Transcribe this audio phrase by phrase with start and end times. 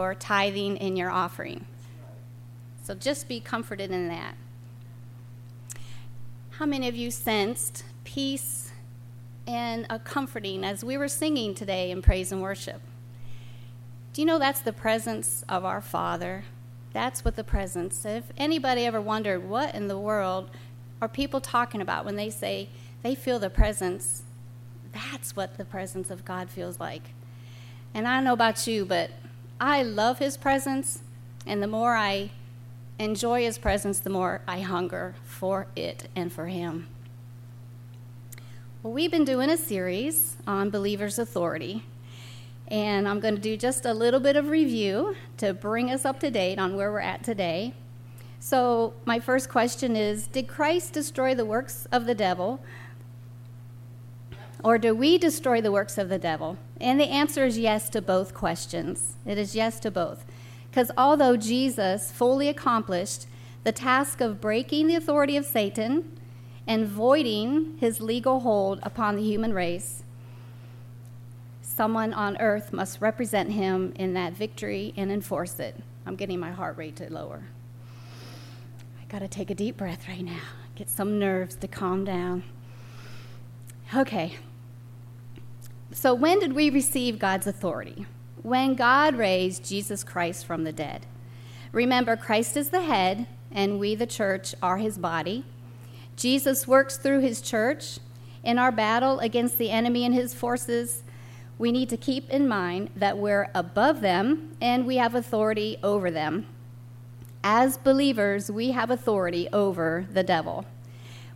[0.00, 1.66] your tithing and your offering.
[2.82, 4.34] So just be comforted in that.
[6.50, 8.72] How many of you sensed peace
[9.46, 12.80] and a comforting as we were singing today in praise and worship?
[14.12, 16.44] Do you know that's the presence of our Father?
[16.92, 18.04] That's what the presence.
[18.04, 20.50] If anybody ever wondered what in the world
[21.00, 22.68] are people talking about when they say
[23.02, 24.24] they feel the presence,
[24.92, 27.02] that's what the presence of God feels like.
[27.94, 29.10] And I don't know about you, but
[29.60, 31.00] I love His presence,
[31.46, 32.30] and the more I
[32.98, 36.88] enjoy His presence, the more I hunger for it and for Him.
[38.82, 41.84] Well, we've been doing a series on believers' authority,
[42.68, 46.20] and I'm going to do just a little bit of review to bring us up
[46.20, 47.74] to date on where we're at today.
[48.38, 52.64] So, my first question is Did Christ destroy the works of the devil
[54.62, 56.56] or do we destroy the works of the devil?
[56.80, 59.16] And the answer is yes to both questions.
[59.24, 60.24] It is yes to both.
[60.70, 63.26] Because although Jesus fully accomplished
[63.64, 66.18] the task of breaking the authority of Satan
[66.66, 70.02] and voiding his legal hold upon the human race,
[71.62, 75.76] someone on earth must represent him in that victory and enforce it.
[76.06, 77.44] I'm getting my heart rate to lower.
[79.00, 80.42] I got to take a deep breath right now,
[80.74, 82.44] get some nerves to calm down.
[83.94, 84.36] Okay,
[85.92, 88.06] so, when did we receive God's authority?
[88.42, 91.04] When God raised Jesus Christ from the dead.
[91.72, 95.44] Remember, Christ is the head, and we, the church, are his body.
[96.16, 97.98] Jesus works through his church.
[98.44, 101.02] In our battle against the enemy and his forces,
[101.58, 106.10] we need to keep in mind that we're above them and we have authority over
[106.10, 106.46] them.
[107.42, 110.64] As believers, we have authority over the devil.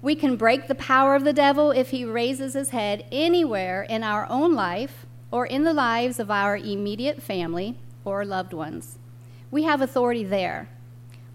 [0.04, 4.02] We can break the power of the devil if he raises his head anywhere in
[4.02, 8.98] our own life or in the lives of our immediate family or loved ones.
[9.50, 10.68] We have authority there.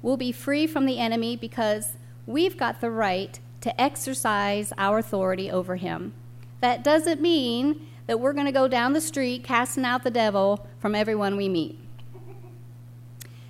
[0.03, 1.94] We'll be free from the enemy because
[2.28, 6.13] we've got the right to exercise our authority over him.
[6.62, 10.68] That doesn't mean that we're going to go down the street casting out the devil
[10.78, 11.80] from everyone we meet.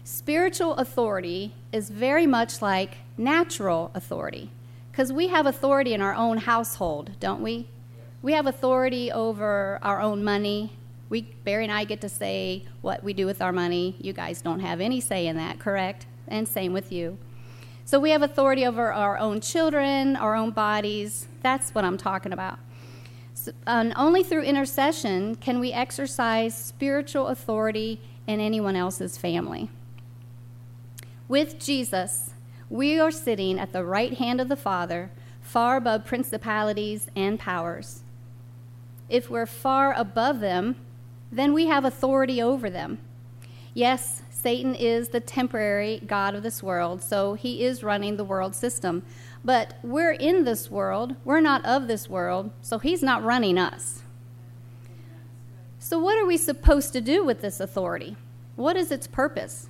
[0.05, 4.49] Spiritual authority is very much like natural authority.
[4.91, 7.67] Because we have authority in our own household, don't we?
[8.21, 10.73] We have authority over our own money.
[11.09, 13.95] We, Barry and I get to say what we do with our money.
[13.99, 16.05] You guys don't have any say in that, correct?
[16.27, 17.17] And same with you.
[17.85, 21.27] So we have authority over our own children, our own bodies.
[21.41, 22.59] That's what I'm talking about.
[23.33, 29.71] So, and only through intercession can we exercise spiritual authority in anyone else's family.
[31.27, 32.31] With Jesus,
[32.69, 35.09] we are sitting at the right hand of the Father,
[35.41, 38.03] far above principalities and powers.
[39.09, 40.75] If we're far above them,
[41.31, 42.99] then we have authority over them.
[43.73, 48.55] Yes, Satan is the temporary God of this world, so he is running the world
[48.55, 49.03] system.
[49.43, 54.03] But we're in this world, we're not of this world, so he's not running us.
[55.79, 58.15] So, what are we supposed to do with this authority?
[58.55, 59.69] What is its purpose?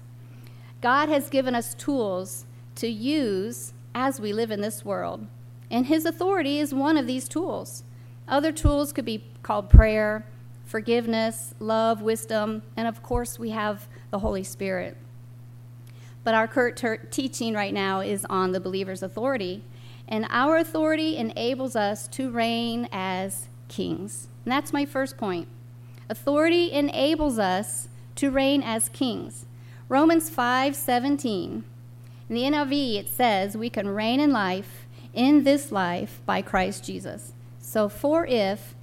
[0.81, 2.45] God has given us tools
[2.79, 5.27] to use as we live in this world.
[5.69, 7.83] And his authority is one of these tools.
[8.27, 10.25] Other tools could be called prayer,
[10.65, 14.97] forgiveness, love, wisdom, and of course, we have the Holy Spirit.
[16.23, 19.63] But our current ter- teaching right now is on the believer's authority,
[20.07, 24.27] and our authority enables us to reign as kings.
[24.45, 25.47] And that's my first point.
[26.09, 29.45] Authority enables us to reign as kings.
[29.87, 31.63] Romans 5:17
[32.29, 36.85] in the NIV, it says we can reign in life, in this life, by Christ
[36.85, 37.33] Jesus.
[37.59, 38.75] So, for if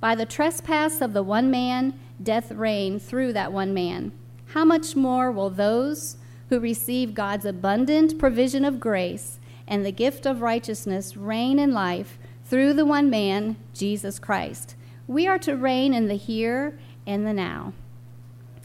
[0.00, 4.12] by the trespass of the one man death reigned through that one man,
[4.48, 6.16] how much more will those
[6.50, 12.18] who receive God's abundant provision of grace and the gift of righteousness reign in life
[12.44, 14.74] through the one man, Jesus Christ?
[15.06, 17.72] We are to reign in the here and the now.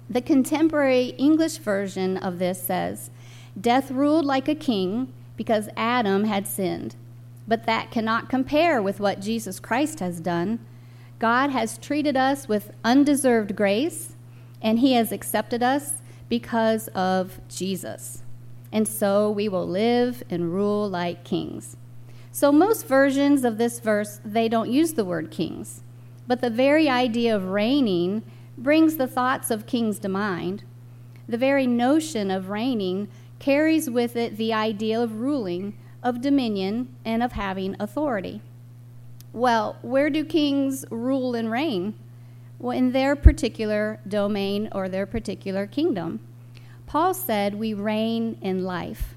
[0.10, 3.10] The contemporary English version of this says,
[3.60, 6.96] Death ruled like a king because Adam had sinned.
[7.48, 10.60] But that cannot compare with what Jesus Christ has done.
[11.20, 14.16] God has treated us with undeserved grace,
[14.62, 15.94] and He has accepted us
[16.28, 18.24] because of Jesus.
[18.72, 21.78] And so we will live and rule like kings.
[22.32, 25.82] So most versions of this verse, they don't use the word kings.
[26.28, 28.24] But the very idea of reigning
[28.58, 30.64] brings the thoughts of kings to mind.
[31.30, 33.08] The very notion of reigning
[33.40, 38.42] carries with it the idea of ruling, of dominion, and of having authority.
[39.34, 41.96] Well, where do kings rule and reign?
[42.60, 46.20] well, in their particular domain or their particular kingdom.
[46.86, 49.16] Paul said we reign in life.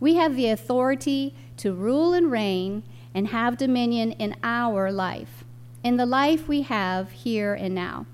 [0.00, 2.82] We have the authority to rule and reign
[3.14, 5.44] and have dominion in our life,
[5.84, 8.06] in the life we have here and now.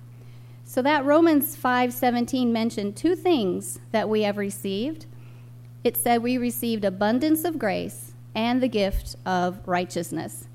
[0.65, 5.07] So that Romans 5:17 mentioned two things that we have received.
[5.87, 10.49] It said we received abundance of grace and the gift of righteousness.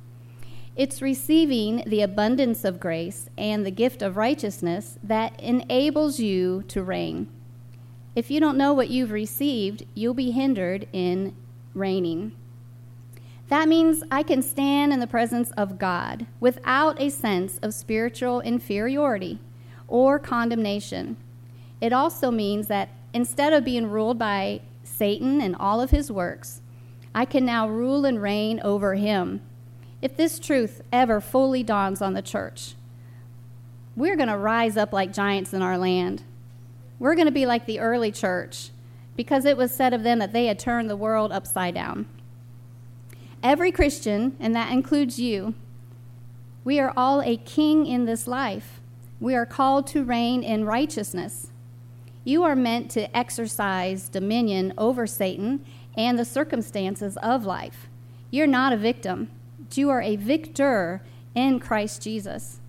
[0.75, 6.83] It's receiving the abundance of grace and the gift of righteousness that enables you to
[6.83, 7.29] reign.
[8.13, 11.33] If you don't know what you've received, you'll be hindered in
[11.73, 12.33] reigning.
[13.47, 18.41] That means I can stand in the presence of God without a sense of spiritual
[18.41, 19.39] inferiority
[19.87, 21.15] or condemnation.
[21.79, 24.59] It also means that instead of being ruled by
[25.01, 26.61] Satan and all of his works,
[27.15, 29.41] I can now rule and reign over him.
[29.99, 32.75] If this truth ever fully dawns on the church,
[33.95, 36.21] we're going to rise up like giants in our land.
[36.99, 38.69] We're going to be like the early church
[39.17, 42.05] because it was said of them that they had turned the world upside down.
[43.41, 45.55] Every Christian, and that includes you,
[46.63, 48.79] we are all a king in this life.
[49.19, 51.50] We are called to reign in righteousness.
[52.23, 55.65] You are meant to exercise dominion over Satan
[55.97, 57.87] and the circumstances of life.
[58.29, 59.31] You're not a victim,
[59.73, 61.01] you are a victor
[61.33, 62.59] in Christ Jesus.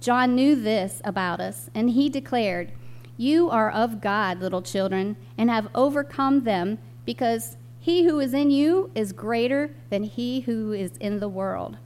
[0.00, 2.72] John knew this about us, and he declared,
[3.16, 8.50] You are of God, little children, and have overcome them, because he who is in
[8.50, 11.78] you is greater than he who is in the world.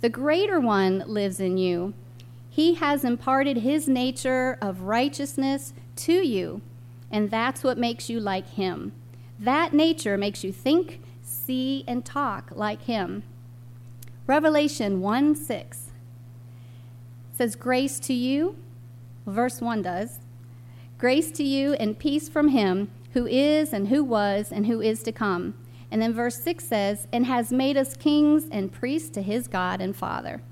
[0.00, 1.94] The greater one lives in you
[2.58, 6.62] he has imparted His nature of righteousness to you,
[7.10, 8.92] and that's what makes you like Him.
[9.38, 13.22] That nature makes you think, see, and talk like Him.
[14.26, 15.90] Revelation 1 6
[17.32, 18.56] says, Grace to you,
[19.26, 20.18] verse 1 does,
[20.98, 25.02] grace to you and peace from Him who is and who was and who is
[25.04, 25.54] to come.
[25.90, 29.80] And then verse 6 says, And has made us kings and priests to His God
[29.80, 30.42] and Father.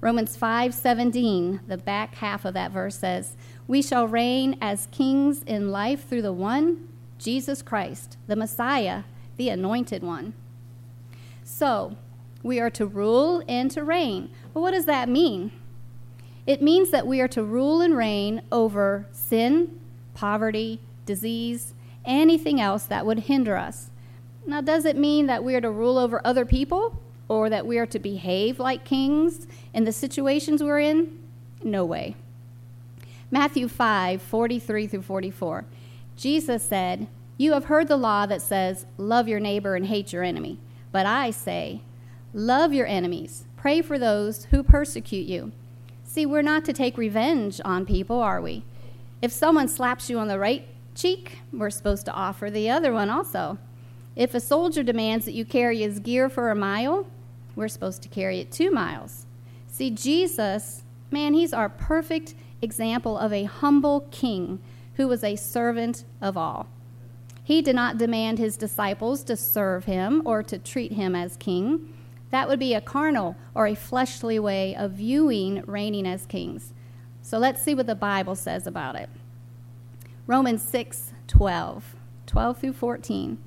[0.00, 5.70] Romans 5:17, the back half of that verse says, "We shall reign as kings in
[5.70, 6.88] life through the one,
[7.18, 9.04] Jesus Christ, the Messiah,
[9.36, 10.34] the anointed one."
[11.42, 11.96] So,
[12.42, 14.30] we are to rule and to reign.
[14.52, 15.52] But what does that mean?
[16.46, 19.80] It means that we are to rule and reign over sin,
[20.12, 21.74] poverty, disease,
[22.04, 23.90] anything else that would hinder us.
[24.46, 27.00] Now, does it mean that we are to rule over other people?
[27.28, 31.18] or that we are to behave like kings in the situations we're in?
[31.62, 32.16] No way.
[33.30, 35.64] Matthew 5 43 through 44.
[36.16, 40.22] Jesus said, You have heard the law that says, Love your neighbor and hate your
[40.22, 40.58] enemy.
[40.92, 41.82] But I say,
[42.32, 45.52] Love your enemies, pray for those who persecute you.
[46.02, 48.64] See, we're not to take revenge on people, are we?
[49.22, 53.10] If someone slaps you on the right cheek, we're supposed to offer the other one
[53.10, 53.58] also.
[54.14, 57.06] If a soldier demands that you carry his gear for a mile,
[57.56, 59.26] we're supposed to carry it two miles.
[59.66, 64.60] See, Jesus, man, he's our perfect example of a humble king
[64.94, 66.68] who was a servant of all.
[67.44, 71.94] He did not demand his disciples to serve him or to treat him as king.
[72.30, 76.72] That would be a carnal or a fleshly way of viewing reigning as kings.
[77.22, 79.08] So let's see what the Bible says about it.
[80.26, 81.96] Romans 6 12,
[82.26, 83.38] 12 through 14.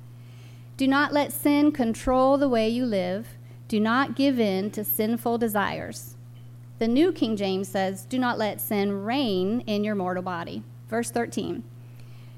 [0.76, 3.28] Do not let sin control the way you live
[3.68, 6.16] do not give in to sinful desires.
[6.78, 10.62] The New King James says, Do not let sin reign in your mortal body.
[10.88, 11.64] Verse 13.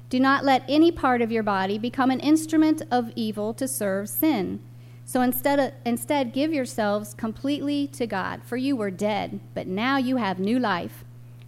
[0.09, 4.09] Do not let any part of your body become an instrument of evil to serve
[4.09, 4.59] sin.
[5.05, 10.17] So instead, instead, give yourselves completely to God, for you were dead, but now you
[10.17, 11.05] have new life.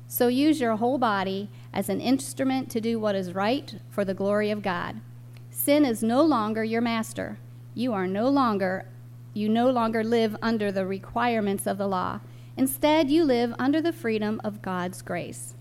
[0.08, 4.14] So use your whole body as an instrument to do what is right for the
[4.14, 5.02] glory of God.
[5.50, 7.40] Sin is no longer your master.
[7.74, 8.86] You are no longer
[9.34, 12.20] you no longer live under the requirements of the law.
[12.56, 15.56] Instead, you live under the freedom of God's grace.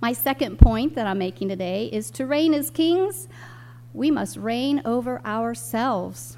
[0.00, 3.28] My second point that I'm making today is to reign as kings,
[3.94, 6.36] we must reign over ourselves.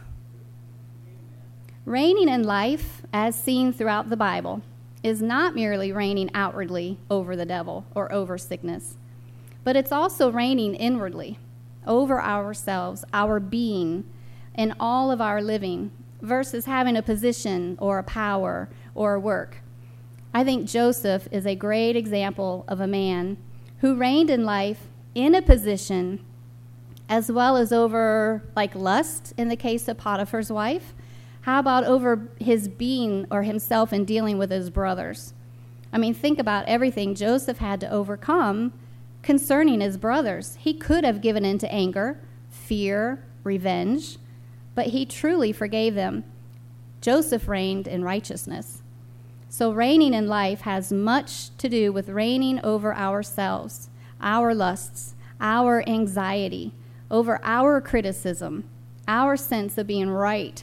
[1.85, 4.63] Reigning in life, as seen throughout the Bible,
[5.03, 8.97] is not merely reigning outwardly over the devil or over sickness,
[9.65, 11.39] but it's also reigning inwardly
[11.87, 14.05] over ourselves, our being,
[14.55, 19.59] and all of our living, versus having a position or a power or a work.
[20.35, 23.39] I think Joseph is a great example of a man
[23.79, 26.25] who reigned in life in a position
[27.09, 30.95] as well as over like lust in the case of Potiphar's wife.
[31.43, 35.33] How about over his being or himself in dealing with his brothers?
[35.93, 38.75] I mean, think about everything Joseph had to overcome
[39.23, 40.59] concerning his brothers.
[40.61, 42.21] He could have given in to anger,
[42.51, 44.19] fear, revenge,
[44.79, 46.23] but he truly forgave them.
[47.01, 48.81] Joseph reigned in righteousness.
[49.49, 55.83] So, reigning in life has much to do with reigning over ourselves, our lusts, our
[55.89, 56.75] anxiety,
[57.11, 58.71] over our criticism,
[59.09, 60.63] our sense of being right,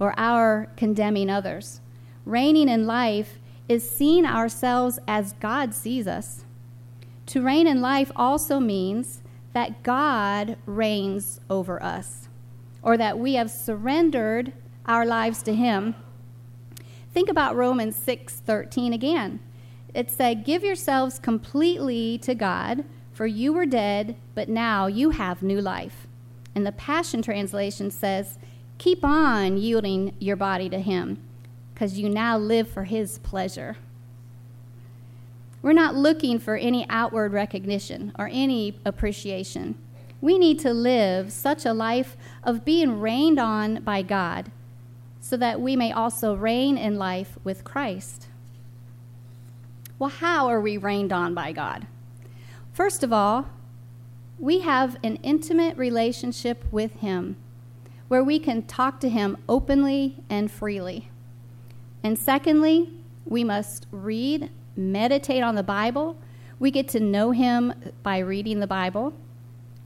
[0.00, 1.80] or our condemning others.
[2.26, 3.38] Reigning in life
[3.68, 6.44] is seeing ourselves as God sees us.
[7.26, 12.28] To reign in life also means that God reigns over us,
[12.82, 14.52] or that we have surrendered
[14.86, 15.94] our lives to Him.
[17.12, 19.40] Think about Romans 6:13 again.
[19.94, 25.42] It said, "Give yourselves completely to God, for you were dead, but now you have
[25.42, 26.06] new life."
[26.54, 28.38] And the Passion translation says,
[28.78, 31.18] "Keep on yielding your body to Him,
[31.72, 33.76] because you now live for His pleasure."
[35.60, 39.76] We're not looking for any outward recognition or any appreciation.
[40.22, 44.52] We need to live such a life of being reigned on by God
[45.20, 48.28] so that we may also reign in life with Christ.
[49.98, 51.86] Well, how are we reigned on by God?
[52.72, 53.46] First of all,
[54.38, 57.36] we have an intimate relationship with Him
[58.06, 61.08] where we can talk to Him openly and freely.
[62.02, 62.90] And secondly,
[63.24, 66.16] we must read, meditate on the Bible.
[66.58, 69.14] We get to know Him by reading the Bible.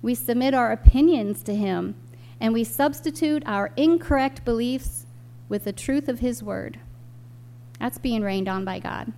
[0.02, 1.94] We submit our opinions to Him,
[2.40, 5.06] and we substitute our incorrect beliefs
[5.48, 6.78] with the truth of His Word.
[7.78, 9.12] That's being reigned on by God.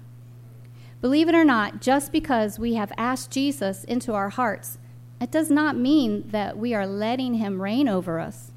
[1.01, 4.79] Believe it or not, just because we have asked Jesus into our hearts,
[5.21, 8.53] it does not mean that we are letting him reign over us.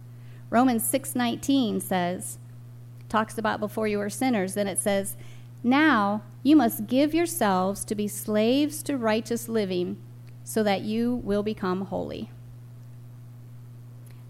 [0.50, 2.38] Romans 6:19 says,
[3.10, 5.18] talks about before you were sinners, then it says,
[5.64, 9.98] "Now you must give yourselves to be slaves to righteous living,
[10.44, 12.30] so that you will become holy."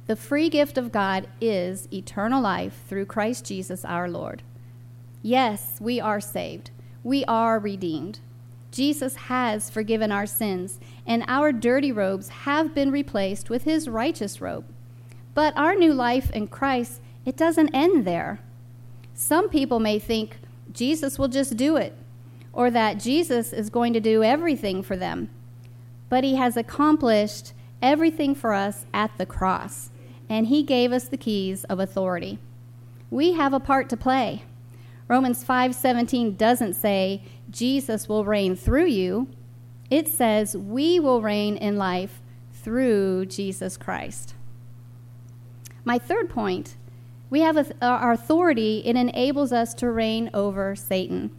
[0.08, 4.44] The free gift of God is eternal life through Christ Jesus our Lord.
[5.22, 6.72] Yes, we are saved.
[7.04, 8.20] We are redeemed.
[8.72, 14.42] Jesus has forgiven our sins, and our dirty robes have been replaced with his righteous
[14.42, 14.66] robe.
[15.34, 18.40] But our new life in Christ, it doesn't end there.
[19.14, 20.40] Some people may think
[20.74, 21.96] Jesus will just do it,
[22.52, 25.30] or that Jesus is going to do everything for them.
[26.12, 29.92] But he has accomplished everything for us at the cross
[30.28, 32.38] and he gave us the keys of authority.
[33.10, 34.44] We have a part to play.
[35.08, 39.30] Romans 5:17 doesn't say Jesus will reign through you.
[39.90, 44.36] It says we will reign in life through Jesus Christ.
[45.86, 46.76] My third point,
[47.30, 51.32] we have our authority, it enables us to reign over Satan.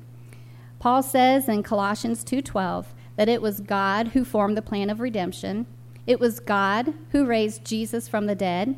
[0.79, 5.67] Paul says in Colossians 2:12 that it was God who formed the plan of redemption
[6.07, 8.77] it was God who raised Jesus from the dead.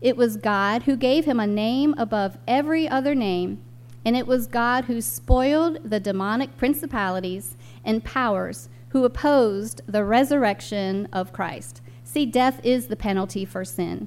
[0.00, 3.62] It was God who gave him a name above every other name.
[4.04, 11.08] And it was God who spoiled the demonic principalities and powers who opposed the resurrection
[11.12, 11.80] of Christ.
[12.04, 14.06] See, death is the penalty for sin.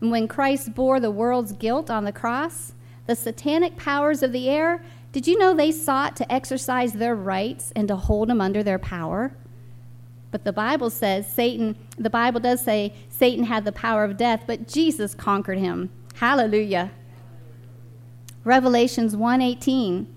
[0.00, 2.74] And when Christ bore the world's guilt on the cross,
[3.06, 4.82] the satanic powers of the air,
[5.14, 8.80] did you know they sought to exercise their rights and to hold them under their
[8.80, 9.32] power?
[10.32, 14.42] But the Bible says Satan, the Bible does say Satan had the power of death,
[14.48, 15.90] but Jesus conquered him.
[16.14, 16.90] Hallelujah.
[18.42, 20.08] Revelations 1:18.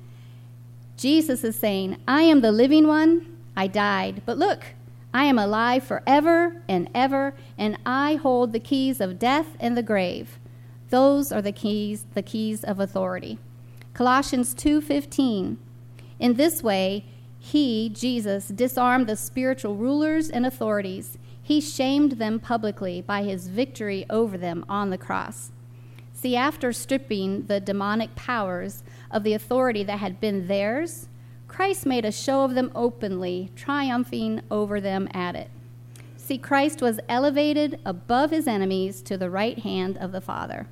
[0.98, 3.28] Jesus is saying, "I am the living one.
[3.56, 4.64] I died, but look,
[5.14, 9.84] I am alive forever and ever, and I hold the keys of death and the
[9.84, 10.40] grave."
[10.90, 13.38] Those are the keys, the keys of authority.
[13.98, 15.58] Colossians 2:15.
[16.20, 17.06] In this way,
[17.40, 21.18] he, Jesus, disarmed the spiritual rulers and authorities.
[21.42, 25.52] He shamed them publicly by his victory over them on the cross.
[26.14, 31.10] See, after stripping the demonic powers of the authority that had been theirs,
[31.48, 35.50] Christ made a show of them openly, triumphing over them at it.
[36.18, 40.68] See, Christ was elevated above his enemies to the right hand of the Father.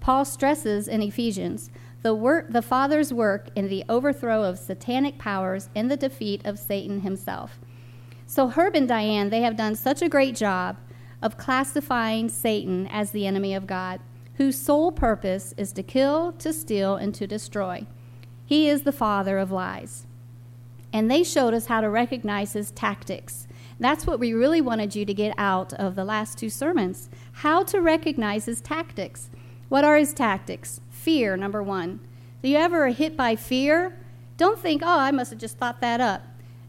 [0.00, 1.70] Paul stresses in Ephesians
[2.02, 6.58] the, work, the Father's work in the overthrow of satanic powers and the defeat of
[6.58, 7.60] Satan himself.
[8.26, 10.76] So, Herb and Diane, they have done such a great job
[11.20, 14.00] of classifying Satan as the enemy of God,
[14.34, 17.86] whose sole purpose is to kill, to steal, and to destroy.
[18.46, 20.06] He is the father of lies.
[20.92, 23.46] And they showed us how to recognize his tactics.
[23.78, 27.62] That's what we really wanted you to get out of the last two sermons how
[27.64, 29.30] to recognize his tactics.
[29.68, 30.80] What are his tactics?
[31.00, 31.98] Fear, number one.
[32.42, 33.96] Do you ever hit by fear?
[34.36, 36.20] Don't think, oh, I must have just thought that up.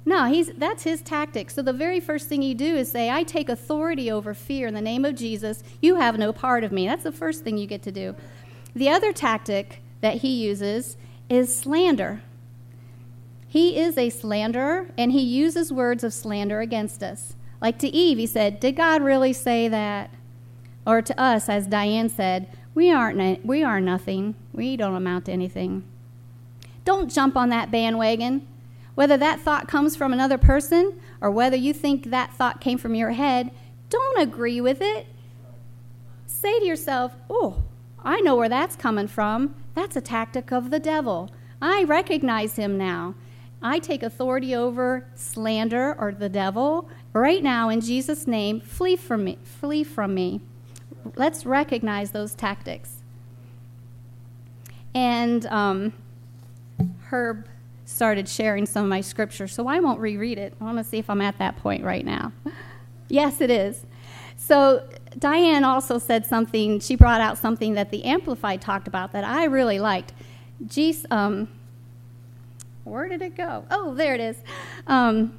[0.06, 1.52] No, he's, that's his tactic.
[1.52, 4.74] So the very first thing you do is say, I take authority over fear in
[4.74, 5.64] the name of Jesus.
[5.82, 6.88] You have no part of me.
[6.88, 8.16] That's the first thing you get to do.
[8.74, 10.96] The other tactic that he uses
[11.28, 12.22] is slander.
[13.50, 17.36] He is a slanderer, and he uses words of slander against us.
[17.60, 20.10] Like to Eve, he said, Did God really say that?
[20.88, 24.36] Or to us, as Diane said, we aren't we are nothing.
[24.54, 25.84] We don't amount to anything.
[26.86, 28.48] Don't jump on that bandwagon.
[28.96, 32.96] Whether that thought comes from another person or whether you think that thought came from
[32.96, 33.51] your head,
[33.90, 35.08] don't agree with it.
[36.25, 37.63] Say to yourself, "Oh,
[38.04, 39.54] I know where that's coming from.
[39.75, 41.30] That's a tactic of the devil.
[41.62, 43.16] I recognize him now.
[43.62, 46.90] I take authority over slander or the devil.
[47.13, 49.38] Right now, in Jesus' name, flee from me.
[49.44, 50.42] Flee from me.
[51.15, 52.98] Let's recognize those tactics.
[54.93, 55.93] And um,
[57.05, 57.48] Herb
[57.86, 60.53] started sharing some of my scripture, so I won't reread it.
[60.60, 62.31] I want to see if I'm at that point right now.
[63.10, 63.86] yes, it is.
[64.38, 64.88] So,
[65.20, 69.46] Diane also said something, she brought out something that the Amplified talked about that I
[69.46, 70.13] really liked.
[70.65, 71.48] Jesus, um,
[72.84, 73.65] where did it go?
[73.70, 74.38] Oh, there it is.
[74.88, 75.38] Um,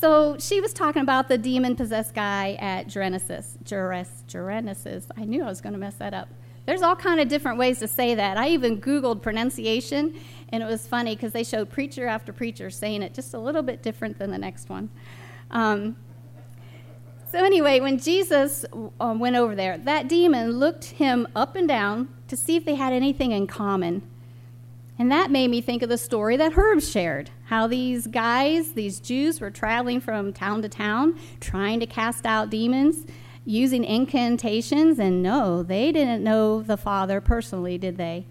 [0.00, 3.58] so she was talking about the demon possessed guy at Genesis.
[3.62, 5.06] Genesis.
[5.14, 6.28] I knew I was going to mess that up.
[6.64, 8.38] There's all kind of different ways to say that.
[8.38, 13.02] I even Googled pronunciation, and it was funny because they showed preacher after preacher saying
[13.02, 14.88] it just a little bit different than the next one.
[15.50, 15.96] Um,
[17.30, 22.08] so, anyway, when Jesus uh, went over there, that demon looked him up and down
[22.28, 24.02] to see if they had anything in common.
[24.98, 28.98] And that made me think of the story that Herb shared how these guys, these
[28.98, 33.06] Jews, were traveling from town to town trying to cast out demons
[33.44, 34.98] using incantations.
[34.98, 38.26] And no, they didn't know the Father personally, did they?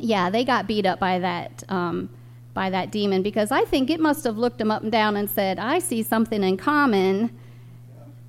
[0.00, 2.08] yeah, they got beat up by that um,
[2.54, 5.28] by that demon because I think it must have looked them up and down and
[5.28, 7.36] said, "I see something in common."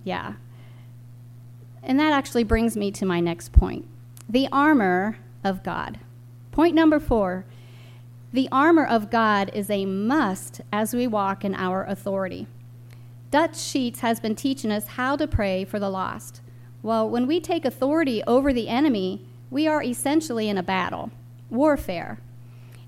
[0.04, 0.34] Yeah.
[1.84, 3.88] And that actually brings me to my next point
[4.30, 6.00] the armor of God.
[6.52, 7.46] Point number four
[8.34, 12.48] the armor of God is a must as we walk in our authority.
[13.32, 16.42] Dutch Sheets has been teaching us how to pray for the lost.
[16.82, 21.12] Well, when we take authority over the enemy, we are essentially in a battle
[21.50, 22.20] warfare.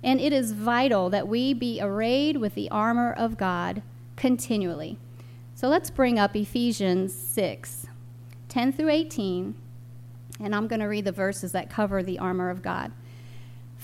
[0.03, 3.81] And it is vital that we be arrayed with the armor of God
[4.15, 4.97] continually.
[5.55, 7.87] So let's bring up Ephesians 6
[8.47, 9.55] 10 through 18.
[10.39, 12.91] And I'm going to read the verses that cover the armor of God.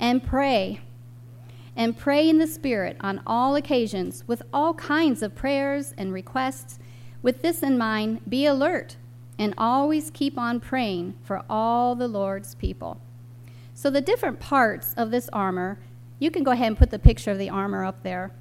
[0.00, 0.80] and pray.
[1.76, 6.80] And pray in the Spirit on all occasions with all kinds of prayers and requests.
[7.22, 8.96] With this in mind, be alert
[9.38, 13.00] and always keep on praying for all the Lord's people.
[13.72, 15.78] So, the different parts of this armor,
[16.18, 18.32] you can go ahead and put the picture of the armor up there.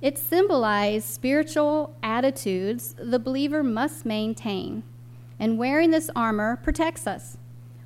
[0.00, 4.82] It symbolizes spiritual attitudes the believer must maintain.
[5.38, 7.36] And wearing this armor protects us.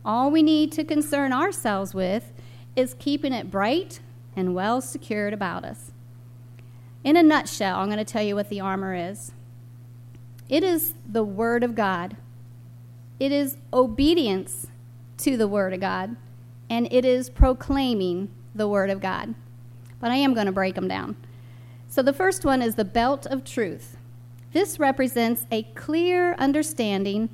[0.04, 2.32] All we need to concern ourselves with
[2.76, 4.00] is keeping it bright
[4.36, 5.90] and well secured about us.
[7.02, 9.32] In a nutshell, I'm going to tell you what the armor is.
[10.48, 12.16] It is the Word of God.
[13.18, 14.66] It is obedience
[15.18, 16.16] to the Word of God,
[16.68, 19.34] and it is proclaiming the Word of God.
[19.98, 21.16] But I am going to break them down.
[21.88, 23.96] So the first one is the belt of truth.
[24.52, 27.30] This represents a clear understanding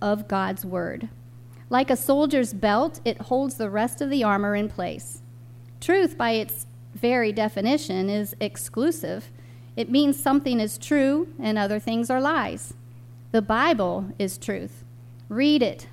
[0.00, 1.08] of God's Word.
[1.72, 5.22] Like a soldier's belt, it holds the rest of the armor in place.
[5.80, 9.30] Truth, by its very definition, is exclusive
[9.74, 12.74] it means something is true and other things are lies.
[13.30, 14.84] The Bible is truth.
[15.30, 15.86] Read it,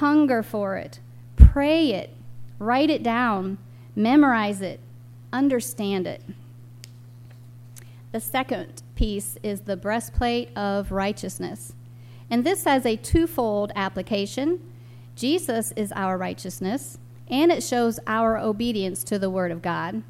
[0.00, 0.98] hunger for it,
[1.36, 2.16] pray it,
[2.58, 3.58] write it down,
[3.94, 4.80] memorize it,
[5.30, 6.22] understand it.
[8.12, 11.74] the second piece is the breastplate of righteousness.
[12.30, 14.71] And this has a twofold application.
[15.14, 16.98] Jesus is our righteousness,
[17.28, 20.02] and it shows our obedience to the Word of God.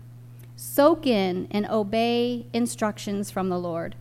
[0.56, 3.96] Soak in and obey instructions from the Lord.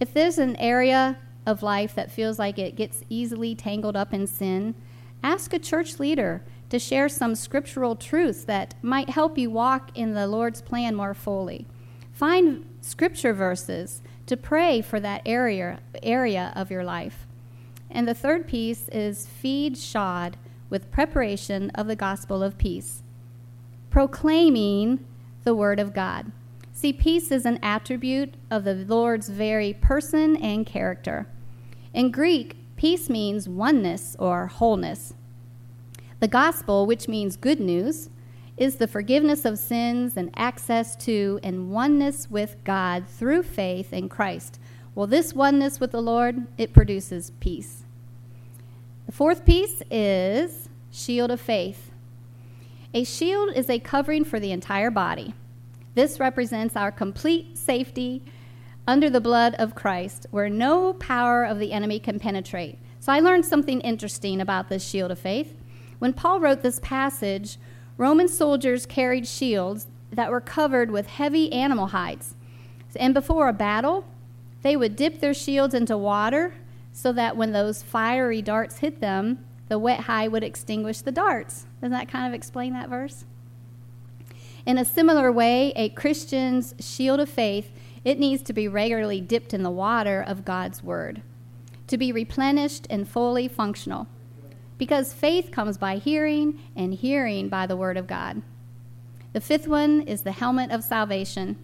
[0.00, 4.26] If there's an area of life that feels like it gets easily tangled up in
[4.26, 4.74] sin,
[5.22, 10.14] ask a church leader to share some scriptural truths that might help you walk in
[10.14, 11.66] the Lord's plan more fully.
[12.12, 17.26] Find scripture verses to pray for that area, area of your life.
[17.90, 20.36] And the third piece is feed shod
[20.68, 23.02] with preparation of the gospel of peace,
[23.90, 25.04] proclaiming
[25.44, 26.32] the word of God.
[26.72, 31.26] See, peace is an attribute of the Lord's very person and character.
[31.94, 35.14] In Greek, peace means oneness or wholeness.
[36.20, 38.10] The gospel, which means good news,
[38.58, 44.10] is the forgiveness of sins and access to and oneness with God through faith in
[44.10, 44.60] Christ.
[44.94, 47.85] Well, this oneness with the Lord, it produces peace.
[49.06, 51.92] The fourth piece is shield of faith.
[52.92, 55.32] A shield is a covering for the entire body.
[55.94, 58.24] This represents our complete safety
[58.84, 62.78] under the blood of Christ, where no power of the enemy can penetrate.
[62.98, 65.54] So I learned something interesting about this shield of faith.
[66.00, 67.58] When Paul wrote this passage,
[67.96, 72.34] Roman soldiers carried shields that were covered with heavy animal hides.
[72.96, 74.04] And before a battle,
[74.62, 76.54] they would dip their shields into water
[76.96, 81.66] so that when those fiery darts hit them, the wet hide would extinguish the darts.
[81.82, 83.26] Doesn't that kind of explain that verse?
[84.64, 87.70] In a similar way, a Christian's shield of faith,
[88.02, 91.20] it needs to be regularly dipped in the water of God's word
[91.86, 94.08] to be replenished and fully functional
[94.78, 98.40] because faith comes by hearing, and hearing by the Word of God.
[99.34, 101.56] The fifth one is the helmet of salvation,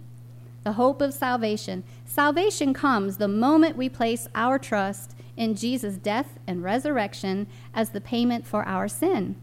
[0.63, 1.83] the hope of salvation.
[2.05, 8.01] Salvation comes the moment we place our trust in Jesus' death and resurrection as the
[8.01, 9.35] payment for our sin.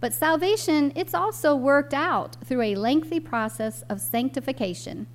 [0.00, 5.06] But salvation, it's also worked out through a lengthy process of sanctification.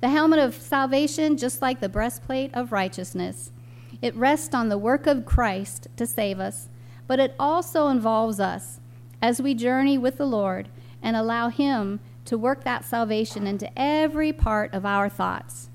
[0.00, 3.52] The helmet of salvation, just like the breastplate of righteousness,
[4.02, 6.68] it rests on the work of Christ to save us
[7.10, 8.78] but it also involves us
[9.20, 10.68] as we journey with the Lord
[11.02, 15.70] and allow Him to work that salvation into every part of our thoughts.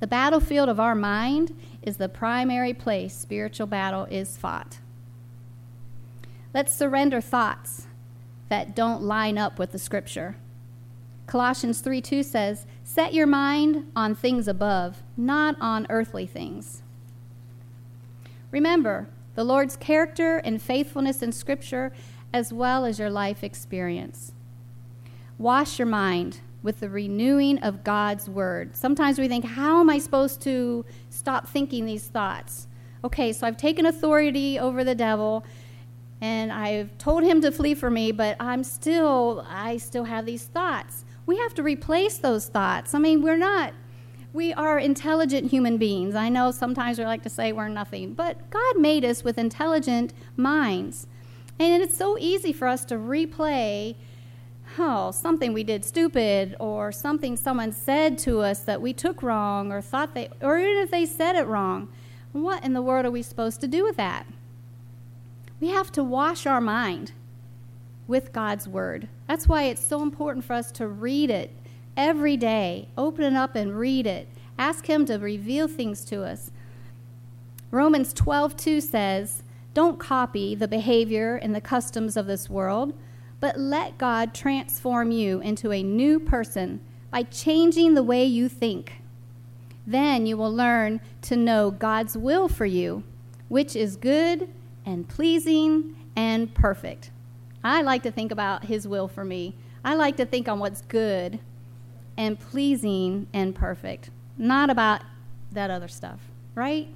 [0.00, 4.78] The battlefield of our mind is the primary place spiritual battle is fought.
[6.52, 7.86] Let's surrender thoughts
[8.48, 10.36] that don't line up with the scripture.
[11.26, 16.82] Colossians 3 2 says, Set your mind on things above, not on earthly things.
[18.50, 21.92] Remember, the Lord's character and faithfulness in Scripture,
[22.32, 24.32] as well as your life experience.
[25.38, 28.74] Wash your mind with the renewing of God's Word.
[28.74, 32.66] Sometimes we think, how am I supposed to stop thinking these thoughts?
[33.04, 35.44] Okay, so I've taken authority over the devil
[36.20, 40.44] and I've told him to flee from me, but I'm still, I still have these
[40.44, 41.04] thoughts.
[41.26, 42.94] We have to replace those thoughts.
[42.94, 43.74] I mean, we're not
[44.34, 46.16] we are intelligent human beings.
[46.16, 50.12] I know sometimes we like to say we're nothing, but God made us with intelligent
[50.36, 51.06] minds.
[51.60, 53.94] And it's so easy for us to replay,
[54.78, 59.72] oh, something we did stupid or something someone said to us that we took wrong
[59.72, 61.88] or thought they, or even if they said it wrong.
[62.32, 64.26] What in the world are we supposed to do with that?
[65.60, 67.12] We have to wash our mind
[68.06, 69.08] with God's Word.
[69.28, 71.50] That's why it's so important for us to read it
[71.96, 72.88] every day.
[72.98, 74.28] Open it up and read it.
[74.58, 76.50] Ask Him to reveal things to us.
[77.70, 82.94] Romans 12, 2 says, Don't copy the behavior and the customs of this world,
[83.44, 86.80] but let God transform you into a new person
[87.10, 89.02] by changing the way you think.
[89.86, 93.04] Then you will learn to know God's will for you,
[93.48, 94.48] which is good
[94.86, 97.10] and pleasing and perfect.
[97.62, 99.54] I like to think about His will for me.
[99.84, 101.38] I like to think on what's good
[102.16, 105.02] and pleasing and perfect, not about
[105.52, 106.20] that other stuff,
[106.54, 106.88] right?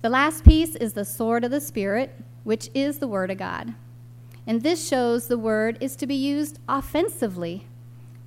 [0.00, 3.74] The last piece is the sword of the Spirit, which is the Word of God.
[4.46, 7.66] And this shows the Word is to be used offensively.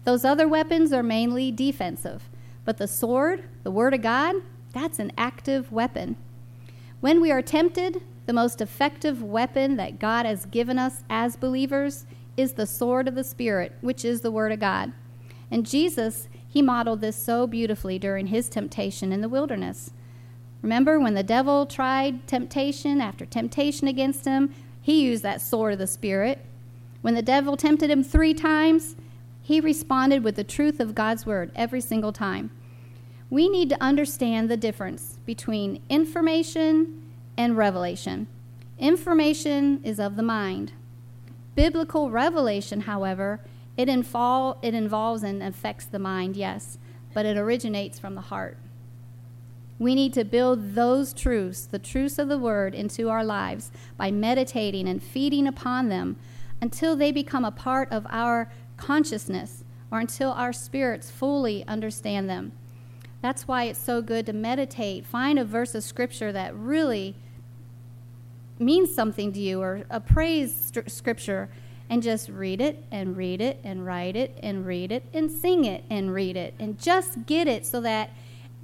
[0.06, 2.30] Those other weapons are mainly defensive.
[2.64, 4.36] But the sword, the Word of God,
[4.74, 6.16] that's an active weapon.
[7.02, 12.06] When we are tempted, the most effective weapon that God has given us as believers
[12.38, 14.94] is the sword of the Spirit, which is the Word of God.
[15.52, 19.92] And Jesus, he modeled this so beautifully during his temptation in the wilderness.
[20.62, 24.54] Remember when the devil tried temptation after temptation against him?
[24.86, 26.46] He used that sword of the Spirit.
[27.02, 28.96] When the devil tempted him three times,
[29.42, 32.52] He responded with the truth of God's word every single time.
[33.32, 37.02] We need to understand the difference between information
[37.36, 38.28] and revelation.
[38.78, 40.74] Information is of the mind.
[41.56, 43.40] Biblical revelation, however,
[43.78, 46.78] it, invol- it involves and affects the mind, yes,
[47.12, 48.60] but it originates from the heart.
[49.78, 54.12] We need to build those truths, the truths of the Word, into our lives by
[54.12, 56.16] meditating and feeding upon them
[56.62, 62.54] until they become a part of our consciousness or until our spirits fully understand them.
[63.22, 65.06] That's why it's so good to meditate.
[65.06, 67.16] Find a verse of Scripture that really
[68.60, 71.50] means something to you or a praise scripture
[71.90, 75.66] and just read it and read it and write it and read it and sing
[75.66, 78.12] it and read it and just get it so that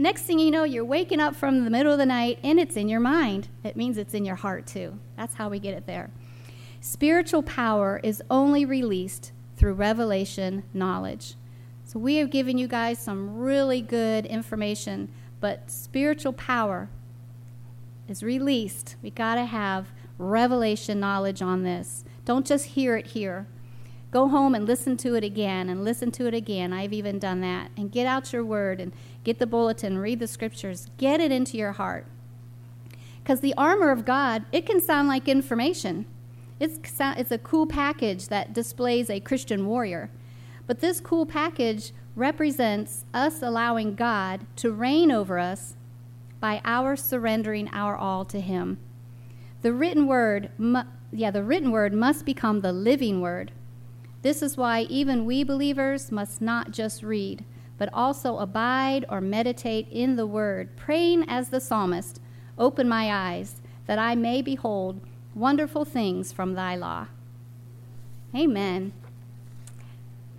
[0.01, 2.75] next thing you know you're waking up from the middle of the night and it's
[2.75, 3.47] in your mind.
[3.63, 4.99] It means it's in your heart too.
[5.17, 6.11] That's how we get it there.
[6.79, 11.35] Spiritual power is only released through revelation knowledge.
[11.83, 15.09] So we have given you guys some really good information
[15.41, 16.87] but spiritual power
[18.07, 18.95] is released.
[19.01, 19.87] We got to have
[20.17, 22.05] revelation knowledge on this.
[22.23, 23.47] Don't just hear it here.
[24.11, 26.73] Go home and listen to it again and listen to it again.
[26.73, 27.71] I've even done that.
[27.77, 28.91] And get out your word and
[29.23, 32.05] get the bulletin, read the scriptures, get it into your heart.
[33.23, 36.05] Because the armor of God, it can sound like information.
[36.59, 40.11] It's, it's a cool package that displays a Christian warrior.
[40.67, 45.75] But this cool package represents us allowing God to reign over us
[46.39, 48.77] by our surrendering our all to Him.
[49.61, 50.51] The written word
[51.13, 53.51] yeah, the written word must become the living word.
[54.21, 57.43] This is why even we believers must not just read,
[57.77, 62.19] but also abide or meditate in the word, praying as the psalmist,
[62.57, 65.01] Open my eyes, that I may behold
[65.33, 67.07] wonderful things from thy law.
[68.35, 68.93] Amen.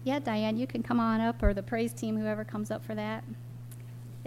[0.04, 2.94] Yeah, Diane, you can come on up, or the praise team, whoever comes up for
[2.94, 3.24] that.